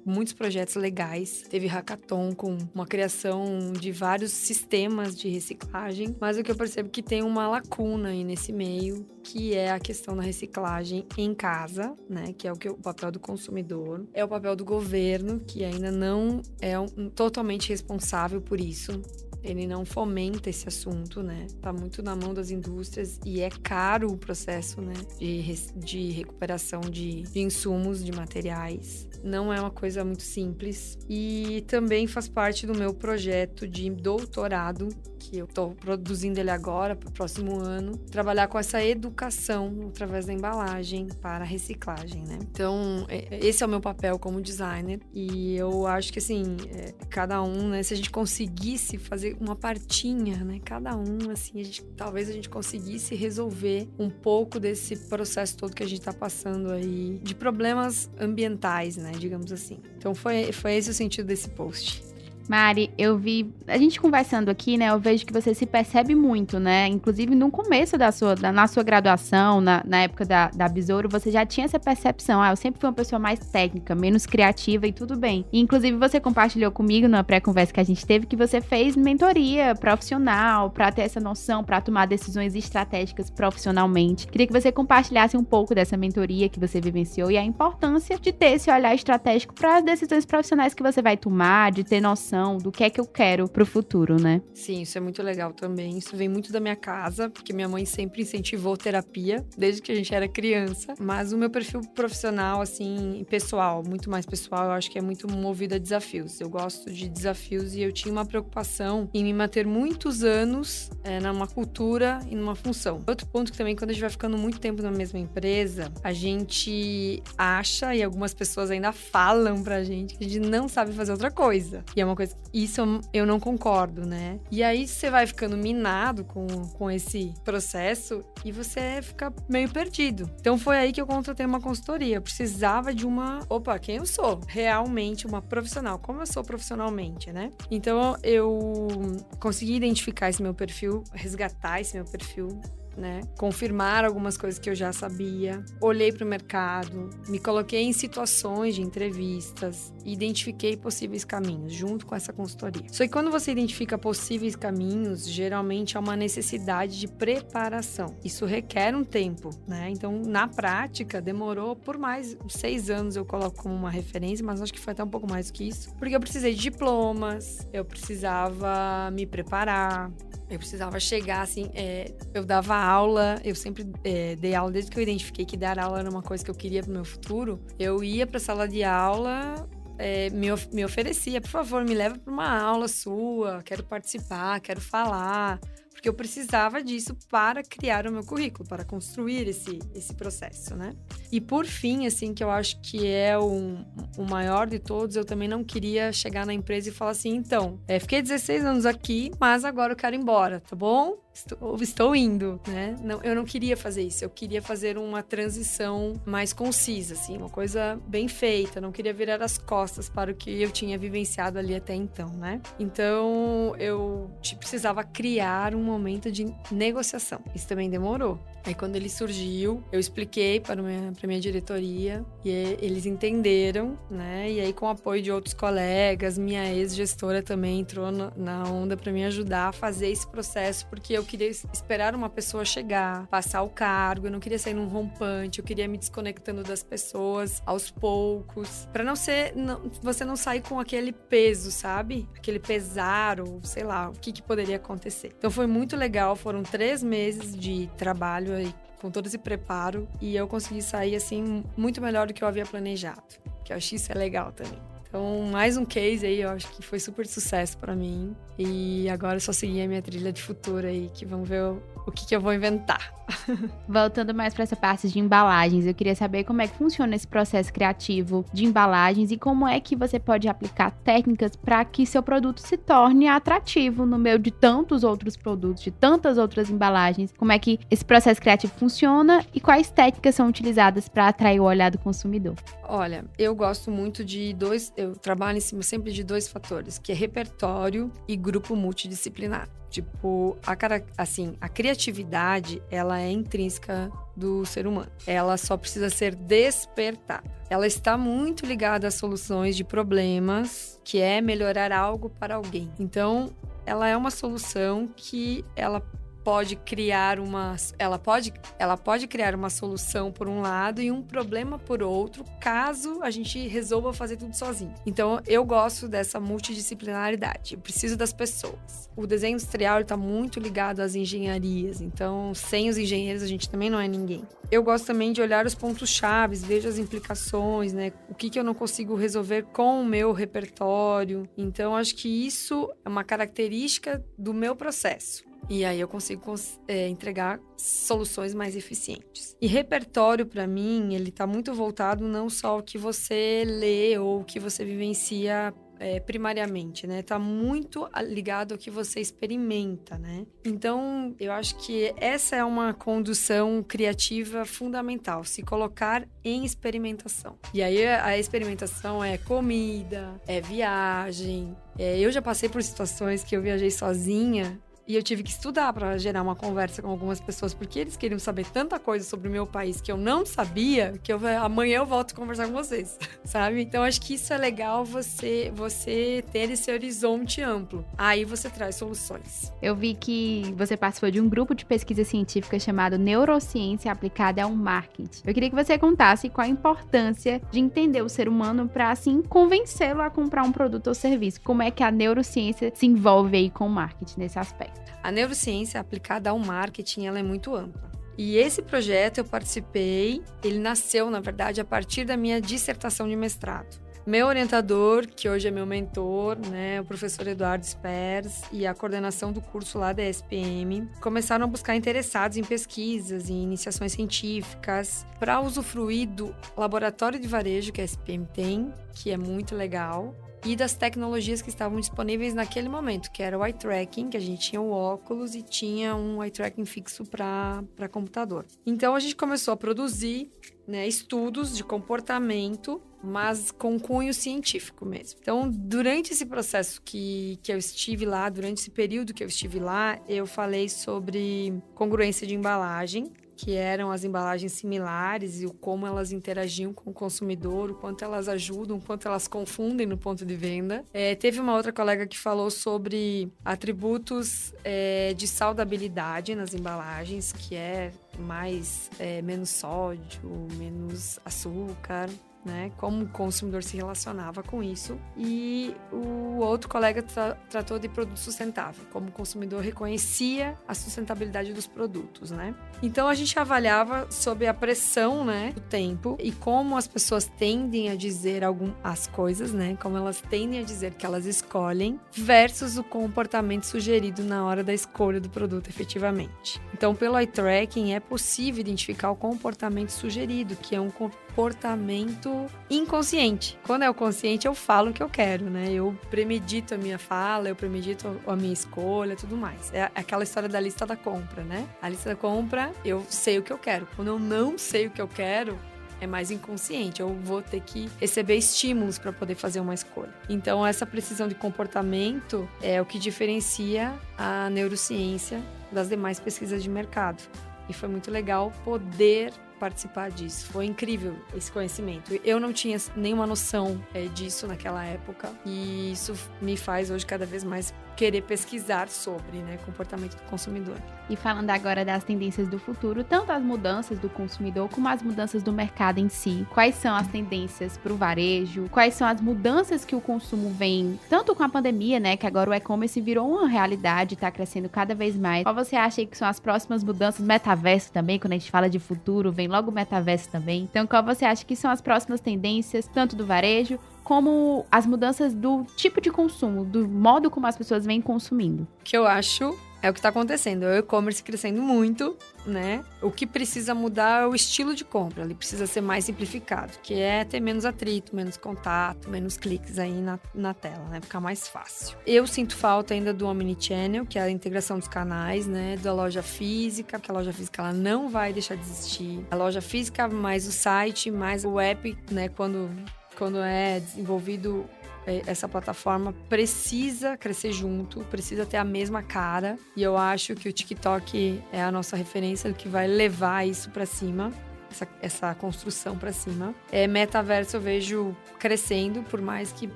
[0.05, 6.43] muitos projetos legais, teve hackathon com uma criação de vários sistemas de reciclagem, mas o
[6.43, 10.15] que eu percebo é que tem uma lacuna aí nesse meio, que é a questão
[10.15, 14.27] da reciclagem em casa, né, que é o que o papel do consumidor, é o
[14.27, 19.01] papel do governo, que ainda não é um, totalmente responsável por isso
[19.47, 21.47] ele não fomenta esse assunto, né?
[21.61, 24.93] Tá muito na mão das indústrias e é caro o processo, né?
[25.17, 25.41] De,
[25.75, 29.07] de recuperação de, de insumos, de materiais.
[29.23, 30.97] Não é uma coisa muito simples.
[31.09, 36.95] E também faz parte do meu projeto de doutorado, que eu estou produzindo ele agora
[36.95, 42.39] para o próximo ano, trabalhar com essa educação através da embalagem para reciclagem, né?
[42.41, 46.93] Então, é, esse é o meu papel como designer e eu acho que assim, é,
[47.09, 51.63] cada um, né, se a gente conseguisse fazer uma partinha, né, cada um, assim, a
[51.63, 56.13] gente, talvez a gente conseguisse resolver um pouco desse processo todo que a gente está
[56.13, 59.79] passando aí de problemas ambientais, né, digamos assim.
[59.97, 62.06] Então, foi, foi esse o sentido desse post.
[62.47, 63.53] Mari, eu vi.
[63.67, 64.89] A gente conversando aqui, né?
[64.89, 66.87] Eu vejo que você se percebe muito, né?
[66.87, 71.09] Inclusive no começo da sua, da, na sua graduação, na, na época da, da Besouro,
[71.09, 72.41] você já tinha essa percepção.
[72.41, 75.45] Ah, eu sempre fui uma pessoa mais técnica, menos criativa e tudo bem.
[75.51, 79.75] E, inclusive, você compartilhou comigo na pré-conversa que a gente teve que você fez mentoria
[79.75, 84.27] profissional para ter essa noção, para tomar decisões estratégicas profissionalmente.
[84.27, 88.31] Queria que você compartilhasse um pouco dessa mentoria que você vivenciou e a importância de
[88.31, 92.36] ter esse olhar estratégico para as decisões profissionais que você vai tomar, de ter noção
[92.61, 94.41] do que é que eu quero pro futuro, né?
[94.53, 95.97] Sim, isso é muito legal também.
[95.97, 99.95] Isso vem muito da minha casa, porque minha mãe sempre incentivou terapia, desde que a
[99.95, 100.93] gente era criança.
[100.99, 105.27] Mas o meu perfil profissional, assim, pessoal, muito mais pessoal, eu acho que é muito
[105.31, 106.39] movido a desafios.
[106.39, 111.19] Eu gosto de desafios e eu tinha uma preocupação em me manter muitos anos é,
[111.19, 113.01] numa cultura e numa função.
[113.07, 116.13] Outro ponto que também, quando a gente vai ficando muito tempo na mesma empresa, a
[116.13, 121.11] gente acha, e algumas pessoas ainda falam pra gente, que a gente não sabe fazer
[121.11, 121.83] outra coisa.
[121.95, 122.37] E é uma coisa coisa.
[122.53, 122.81] Isso
[123.13, 124.39] eu não concordo, né?
[124.49, 130.29] E aí você vai ficando minado com, com esse processo e você fica meio perdido.
[130.39, 132.17] Então foi aí que eu contratei uma consultoria.
[132.17, 133.39] Eu precisava de uma.
[133.49, 134.39] Opa, quem eu sou?
[134.47, 135.99] Realmente uma profissional.
[135.99, 137.51] Como eu sou profissionalmente, né?
[137.69, 138.97] Então eu
[139.39, 142.59] consegui identificar esse meu perfil, resgatar esse meu perfil
[142.97, 143.21] né?
[143.37, 145.63] Confirmar algumas coisas que eu já sabia.
[145.79, 152.15] Olhei para o mercado, me coloquei em situações de entrevistas, identifiquei possíveis caminhos junto com
[152.15, 152.87] essa consultoria.
[152.91, 158.15] Só que quando você identifica possíveis caminhos, geralmente há uma necessidade de preparação.
[158.23, 159.89] Isso requer um tempo, né?
[159.89, 164.73] Então, na prática, demorou por mais seis anos eu coloco como uma referência, mas acho
[164.73, 167.85] que foi até um pouco mais do que isso, porque eu precisei de diplomas, eu
[167.85, 170.11] precisava me preparar,
[170.49, 174.97] eu precisava chegar assim, é, eu dava aula, eu sempre é, dei aula desde que
[174.97, 177.59] eu identifiquei que dar aula era uma coisa que eu queria pro meu futuro.
[177.77, 182.17] Eu ia pra sala de aula, é, me, of me oferecia, por favor, me leva
[182.17, 185.59] para uma aula sua, quero participar, quero falar
[186.07, 190.93] eu precisava disso para criar o meu currículo, para construir esse, esse processo, né?
[191.31, 193.77] E por fim, assim, que eu acho que é o,
[194.17, 197.79] o maior de todos, eu também não queria chegar na empresa e falar assim, então,
[197.87, 201.17] é, fiquei 16 anos aqui, mas agora eu quero ir embora, tá bom?
[201.37, 202.95] Estou, estou indo, né?
[203.01, 204.23] Não, eu não queria fazer isso.
[204.23, 208.81] Eu queria fazer uma transição mais concisa, assim, uma coisa bem feita.
[208.81, 212.61] Não queria virar as costas para o que eu tinha vivenciado ali até então, né?
[212.79, 217.39] Então eu precisava criar um momento de negociação.
[217.53, 218.39] Isso também demorou.
[218.65, 222.49] Aí quando ele surgiu, eu expliquei para minha, para minha diretoria e
[222.81, 224.51] eles entenderam, né?
[224.51, 229.11] E aí com o apoio de outros colegas, minha ex-gestora também entrou na onda para
[229.11, 233.69] me ajudar a fazer esse processo, porque eu queria esperar uma pessoa chegar, passar o
[233.69, 238.87] cargo, eu não queria sair num rompante, eu queria me desconectando das pessoas aos poucos,
[238.91, 242.27] para não ser, não, você não sair com aquele peso, sabe?
[242.35, 245.33] Aquele pesar ou sei lá, o que, que poderia acontecer.
[245.37, 250.35] Então foi muito legal, foram três meses de trabalho aí com todo esse preparo e
[250.35, 253.21] eu consegui sair assim muito melhor do que eu havia planejado.
[253.63, 254.96] Que eu acho isso é legal também.
[255.07, 258.35] Então, mais um case aí, eu acho que foi super sucesso para mim.
[258.57, 261.63] E agora é só seguir a minha trilha de futuro aí, que vamos ver
[262.07, 263.13] o, que, que eu vou inventar.
[263.87, 267.27] Voltando mais para essa parte de embalagens, eu queria saber como é que funciona esse
[267.27, 272.23] processo criativo de embalagens e como é que você pode aplicar técnicas para que seu
[272.23, 277.33] produto se torne atrativo no meio de tantos outros produtos, de tantas outras embalagens.
[277.37, 281.63] Como é que esse processo criativo funciona e quais técnicas são utilizadas para atrair o
[281.63, 282.55] olhar do consumidor?
[282.83, 287.11] Olha, eu gosto muito de dois eu trabalho em cima sempre de dois fatores, que
[287.11, 289.67] é repertório e grupo multidisciplinar.
[289.97, 290.75] Tipo, a,
[291.17, 295.09] assim, a criatividade, ela é intrínseca do ser humano.
[295.25, 297.43] Ela só precisa ser despertada.
[297.67, 302.91] Ela está muito ligada às soluções de problemas, que é melhorar algo para alguém.
[302.99, 303.49] Então,
[303.87, 305.99] ela é uma solução que ela
[306.47, 311.21] pode criar uma ela pode ela pode criar uma solução por um lado e um
[311.21, 314.93] problema por outro, caso a gente resolva fazer tudo sozinho.
[315.05, 317.73] Então eu gosto dessa multidisciplinaridade.
[317.73, 319.09] Eu preciso das pessoas.
[319.13, 323.89] O desenho industrial está muito ligado às engenharias, então sem os engenheiros a gente também
[323.89, 324.41] não é ninguém.
[324.71, 328.13] Eu gosto também de olhar os pontos chaves, vejo as implicações, né?
[328.29, 331.47] O que, que eu não consigo resolver com o meu repertório.
[331.57, 335.47] Então, acho que isso é uma característica do meu processo.
[335.69, 336.55] E aí eu consigo
[336.87, 339.55] é, entregar soluções mais eficientes.
[339.61, 344.41] E repertório, para mim, ele está muito voltado não só ao que você lê ou
[344.41, 347.21] o que você vivencia é, primariamente, né?
[347.21, 350.45] Tá muito ligado ao que você experimenta, né?
[350.65, 357.57] Então, eu acho que essa é uma condução criativa fundamental, se colocar em experimentação.
[357.73, 361.75] E aí a experimentação é comida, é viagem.
[361.97, 365.93] É, eu já passei por situações que eu viajei sozinha e eu tive que estudar
[365.93, 369.51] para gerar uma conversa com algumas pessoas, porque eles queriam saber tanta coisa sobre o
[369.51, 373.81] meu país que eu não sabia, que eu amanhã eu volto conversar com vocês, sabe?
[373.81, 378.05] Então acho que isso é legal você você ter esse horizonte amplo.
[378.17, 379.71] Aí você traz soluções.
[379.81, 384.71] Eu vi que você participou de um grupo de pesquisa científica chamado Neurociência aplicada ao
[384.71, 385.41] marketing.
[385.45, 389.41] Eu queria que você contasse qual a importância de entender o ser humano para assim
[389.41, 391.61] convencê-lo a comprar um produto ou serviço.
[391.61, 394.96] Como é que a neurociência se envolve aí com o marketing nesse aspecto?
[395.23, 398.07] A neurociência aplicada ao marketing ela é muito ampla.
[398.37, 403.35] E esse projeto eu participei, ele nasceu, na verdade, a partir da minha dissertação de
[403.35, 404.07] mestrado.
[404.27, 409.53] Meu orientador, que hoje é meu mentor, né, o professor Eduardo Spers, e a coordenação
[409.53, 415.61] do curso lá da SPM, começaram a buscar interessados em pesquisas e iniciações científicas para
[415.61, 420.93] usufruir do laboratório de varejo que a SPM tem, que é muito legal, e das
[420.93, 424.81] tecnologias que estavam disponíveis naquele momento, que era o eye tracking, que a gente tinha
[424.81, 428.65] o óculos e tinha um eye tracking fixo para computador.
[428.85, 430.51] Então a gente começou a produzir
[430.87, 435.39] né, estudos de comportamento, mas com cunho científico mesmo.
[435.41, 439.79] Então, durante esse processo que, que eu estive lá, durante esse período que eu estive
[439.79, 446.05] lá, eu falei sobre congruência de embalagem, que eram as embalagens similares e o como
[446.05, 450.45] elas interagiam com o consumidor, o quanto elas ajudam, o quanto elas confundem no ponto
[450.45, 451.03] de venda.
[451.11, 457.75] É, teve uma outra colega que falou sobre atributos é, de saudabilidade nas embalagens, que
[457.75, 462.29] é mais é, menos sódio, menos açúcar
[462.67, 462.91] né?
[462.97, 465.17] Como o consumidor se relacionava com isso.
[465.35, 471.73] E o outro colega tra tratou de produto sustentável, como o consumidor reconhecia a sustentabilidade
[471.73, 472.75] dos produtos, né?
[473.01, 478.09] Então a gente avaliava sobre a pressão, né, do tempo e como as pessoas tendem
[478.09, 479.97] a dizer algum, as coisas, né?
[480.01, 484.93] Como elas tendem a dizer que elas escolhem versus o comportamento sugerido na hora da
[484.93, 486.81] escolha do produto efetivamente.
[486.93, 491.09] Então, pelo eye tracking é possível identificar o comportamento sugerido, que é um
[491.57, 493.79] comportamento inconsciente.
[493.83, 495.91] Quando é o consciente, eu falo o que eu quero, né?
[495.91, 499.91] Eu premedito a minha fala, eu premedito a minha escolha, tudo mais.
[499.91, 501.87] É aquela história da lista da compra, né?
[501.99, 504.07] A lista da compra, eu sei o que eu quero.
[504.15, 505.79] Quando eu não sei o que eu quero,
[506.21, 507.21] é mais inconsciente.
[507.21, 510.33] Eu vou ter que receber estímulos para poder fazer uma escolha.
[510.47, 515.59] Então, essa precisão de comportamento é o que diferencia a neurociência
[515.91, 517.41] das demais pesquisas de mercado.
[517.89, 520.67] E foi muito legal poder participar disso.
[520.67, 522.33] Foi incrível esse conhecimento.
[522.43, 527.45] Eu não tinha nenhuma noção é, disso naquela época e isso me faz hoje cada
[527.45, 530.97] vez mais querer pesquisar sobre né, comportamento do consumidor.
[531.29, 535.61] E falando agora das tendências do futuro, tanto as mudanças do consumidor como as mudanças
[535.61, 536.65] do mercado em si.
[536.73, 538.87] Quais são as tendências para o varejo?
[538.89, 542.71] Quais são as mudanças que o consumo vem, tanto com a pandemia, né, que agora
[542.71, 545.63] o e-commerce virou uma realidade, está crescendo cada vez mais.
[545.63, 547.45] Qual você acha que são as próximas mudanças?
[547.45, 550.83] Metaverso também, quando a gente fala de futuro, vem logo o metaverso também.
[550.83, 555.53] Então, qual você acha que são as próximas tendências, tanto do varejo como as mudanças
[555.53, 558.85] do tipo de consumo, do modo como as pessoas vêm consumindo.
[559.01, 560.83] Que eu acho é o que está acontecendo.
[560.83, 562.35] É o e-commerce crescendo muito,
[562.65, 563.05] né?
[563.21, 565.45] O que precisa mudar é o estilo de compra.
[565.45, 570.11] Ele precisa ser mais simplificado, que é ter menos atrito, menos contato, menos cliques aí
[570.11, 571.21] na, na tela, né?
[571.21, 572.17] Ficar mais fácil.
[572.27, 575.95] Eu sinto falta ainda do Omnichannel, que é a integração dos canais, né?
[576.03, 579.47] Da loja física, porque a loja física ela não vai deixar de existir.
[579.49, 582.49] A loja física mais o site, mais o app, né?
[582.49, 582.89] Quando
[583.37, 584.85] quando é desenvolvido
[585.25, 589.77] é, essa plataforma precisa crescer junto, precisa ter a mesma cara.
[589.95, 593.89] E eu acho que o TikTok é a nossa referência do que vai levar isso
[593.91, 594.51] para cima
[594.91, 596.73] essa, essa construção para cima.
[596.91, 599.89] É, metaverso eu vejo crescendo, por mais que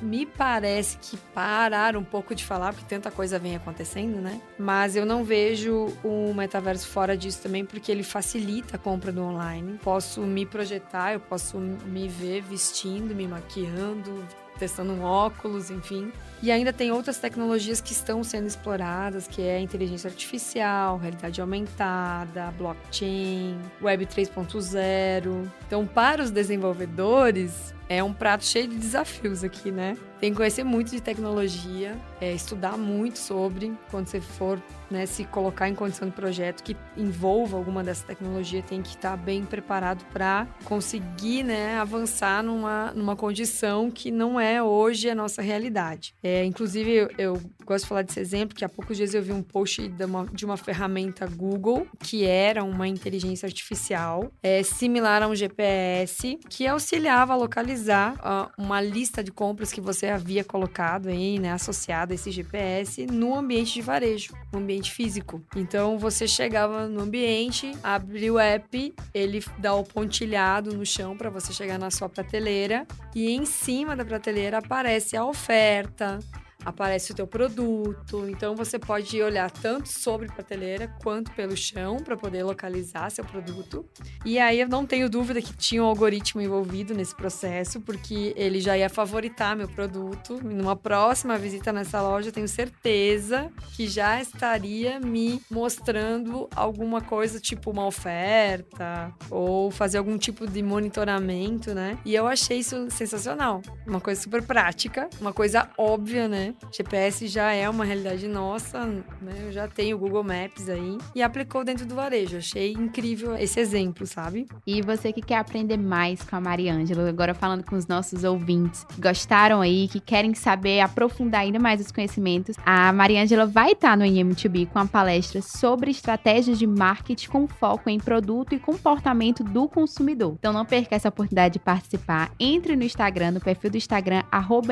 [0.00, 4.40] me parece que pararam um pouco de falar, porque tanta coisa vem acontecendo, né?
[4.58, 9.22] Mas eu não vejo o metaverso fora disso também, porque ele facilita a compra do
[9.22, 9.78] online.
[9.82, 14.26] Posso me projetar, eu posso me ver vestindo, me maquiando,
[14.58, 16.12] testando um óculos, enfim.
[16.42, 22.52] E ainda tem outras tecnologias que estão sendo exploradas, que é inteligência artificial, realidade aumentada,
[22.56, 25.48] blockchain, web 3.0.
[25.66, 29.96] Então, para os desenvolvedores, é um prato cheio de desafios aqui, né?
[30.20, 34.60] Tem que conhecer muito de tecnologia, é, estudar muito sobre quando você for
[34.90, 39.16] né, se colocar em condição de projeto que envolva alguma dessa tecnologia, tem que estar
[39.16, 45.40] bem preparado para conseguir né, avançar numa, numa condição que não é hoje a nossa
[45.40, 46.14] realidade.
[46.22, 49.30] É, inclusive, eu, eu, gosto de falar desse exemplo, que há poucos dias eu vi
[49.30, 55.22] um post de uma, de uma ferramenta Google, que era uma inteligência artificial, é, similar
[55.22, 60.42] a um GPS, que auxiliava a localizar uh, uma lista de compras que você havia
[60.42, 65.42] colocado aí, né, associada a esse GPS, no ambiente de varejo, no ambiente físico.
[65.54, 71.30] Então, você chegava no ambiente, abre o app, ele dá o pontilhado no chão para
[71.30, 76.18] você chegar na sua prateleira, e em cima da prateleira aparece a oferta,
[76.64, 78.28] aparece o teu produto.
[78.28, 83.86] Então você pode olhar tanto sobre prateleira quanto pelo chão para poder localizar seu produto.
[84.24, 88.60] E aí eu não tenho dúvida que tinha um algoritmo envolvido nesse processo, porque ele
[88.60, 90.40] já ia favoritar meu produto.
[90.42, 97.40] Numa próxima visita nessa loja, eu tenho certeza que já estaria me mostrando alguma coisa,
[97.40, 101.98] tipo uma oferta ou fazer algum tipo de monitoramento, né?
[102.04, 103.62] E eu achei isso sensacional.
[103.86, 106.47] Uma coisa super prática, uma coisa óbvia, né?
[106.72, 109.34] GPS já é uma realidade nossa, né?
[109.46, 112.38] Eu já tenho o Google Maps aí e aplicou dentro do varejo.
[112.38, 114.46] Achei incrível esse exemplo, sabe?
[114.66, 118.86] E você que quer aprender mais com a Mariângela, agora falando com os nossos ouvintes,
[118.98, 124.04] gostaram aí, que querem saber, aprofundar ainda mais os conhecimentos, a Mariângela vai estar no
[124.04, 129.68] NM2B com a palestra sobre estratégias de marketing com foco em produto e comportamento do
[129.68, 130.36] consumidor.
[130.38, 132.30] Então não perca essa oportunidade de participar.
[132.38, 134.22] Entre no Instagram, no perfil do Instagram,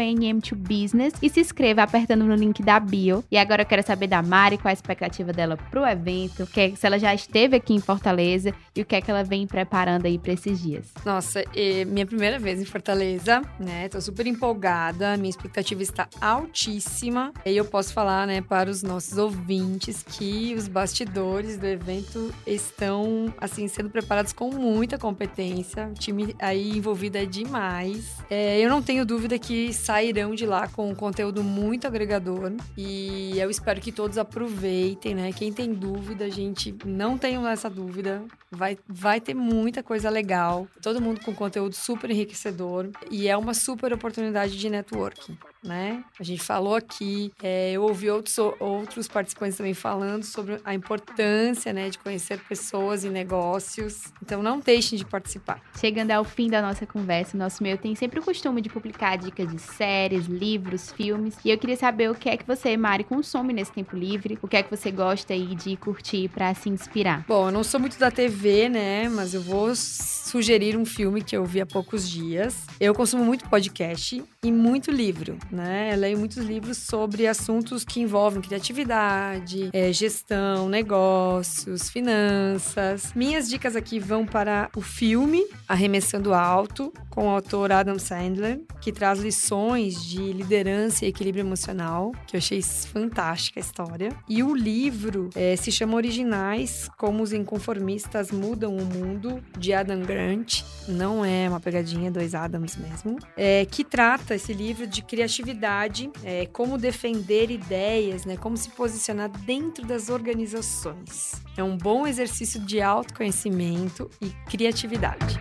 [0.07, 3.25] NM2Business e se inscreva inscreva apertando no link da bio.
[3.31, 6.87] E agora eu quero saber da Mari qual a expectativa dela pro evento, que, se
[6.87, 10.17] ela já esteve aqui em Fortaleza e o que é que ela vem preparando aí
[10.17, 10.87] para esses dias.
[11.05, 11.43] Nossa,
[11.89, 13.89] minha primeira vez em Fortaleza, né?
[13.89, 17.33] Tô super empolgada, minha expectativa está altíssima.
[17.45, 23.35] E eu posso falar, né, para os nossos ouvintes que os bastidores do evento estão,
[23.39, 25.89] assim, sendo preparados com muita competência.
[25.89, 28.15] O time aí envolvido é demais.
[28.31, 31.43] É, eu não tenho dúvida que sairão de lá com conteúdo
[31.87, 35.33] agregador e eu espero que todos aproveitem, né?
[35.33, 38.23] Quem tem dúvida, gente, não tenham essa dúvida.
[38.51, 40.67] Vai, vai ter muita coisa legal.
[40.83, 45.37] Todo mundo com conteúdo super enriquecedor e é uma super oportunidade de networking
[45.67, 46.05] né?
[46.19, 51.73] A gente falou aqui, é, eu ouvi outros, outros participantes também falando sobre a importância,
[51.73, 54.13] né, de conhecer pessoas e negócios.
[54.23, 55.61] Então, não deixem de participar.
[55.79, 59.51] Chegando ao fim da nossa conversa, nosso meio tem sempre o costume de publicar dicas
[59.51, 61.37] de séries, livros, filmes.
[61.47, 64.49] E eu queria saber o que é que você, Mari, consome nesse tempo livre, o
[64.49, 67.25] que é que você gosta aí de curtir para se inspirar.
[67.29, 71.37] Bom, eu não sou muito da TV, né, mas eu vou sugerir um filme que
[71.37, 72.67] eu vi há poucos dias.
[72.81, 75.93] Eu consumo muito podcast e muito livro né?
[75.93, 83.13] Eu leio muitos livros sobre assuntos que envolvem criatividade, é, gestão, negócios, finanças.
[83.15, 88.93] Minhas dicas aqui vão para o filme Arremessando Alto, com o autor Adam Sandler, que
[88.93, 94.11] traz lições de liderança e equilíbrio emocional, que eu achei fantástica a história.
[94.29, 100.01] E o livro é, se chama Originais: Como os Inconformistas Mudam o Mundo, de Adam
[100.03, 100.63] Grant.
[100.89, 103.19] Não é uma pegadinha, dois Adams mesmo.
[103.37, 108.71] É, que trata esse livro de criatividade atividade, é, como defender ideias, né, como se
[108.71, 111.43] posicionar dentro das organizações.
[111.57, 115.41] É um bom exercício de autoconhecimento e criatividade.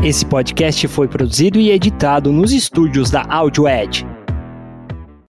[0.08, 4.06] Esse podcast foi produzido e editado nos estúdios da AudioEd